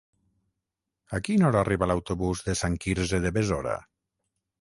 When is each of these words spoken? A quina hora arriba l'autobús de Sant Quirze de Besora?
A 1.17 1.19
quina 1.27 1.45
hora 1.49 1.59
arriba 1.61 1.89
l'autobús 1.91 2.41
de 2.47 2.55
Sant 2.61 2.79
Quirze 2.87 3.21
de 3.27 3.33
Besora? 3.37 3.77